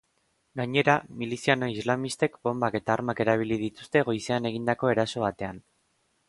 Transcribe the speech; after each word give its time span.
Gainera, 0.59 0.93
miliziano 1.23 1.67
islamistek 1.73 2.39
bonbak 2.47 2.77
eta 2.79 2.95
armak 2.95 3.21
erabili 3.27 3.59
dituzte 3.65 4.03
goizean 4.09 4.49
egindako 4.53 4.91
eraso 4.95 5.25
batean. 5.27 5.63